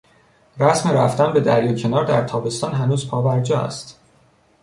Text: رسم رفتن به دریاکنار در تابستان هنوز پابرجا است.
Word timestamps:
رسم 0.59 0.89
رفتن 0.91 1.33
به 1.33 1.39
دریاکنار 1.39 2.05
در 2.05 2.23
تابستان 2.27 2.73
هنوز 2.73 3.07
پابرجا 3.07 3.59
است. 3.59 3.99